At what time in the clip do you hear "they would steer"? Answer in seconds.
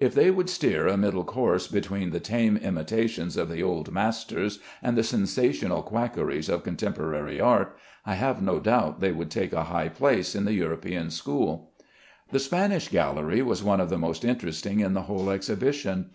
0.12-0.88